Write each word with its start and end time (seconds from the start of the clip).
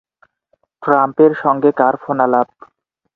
ট্রাম্পের 0.83 1.31
সঙ্গে 1.43 1.69
কার 1.79 1.95
ফোনালাপ? 2.03 2.47